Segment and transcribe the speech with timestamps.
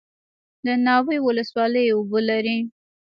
[0.65, 2.57] د ناوې ولسوالۍ اوبه لري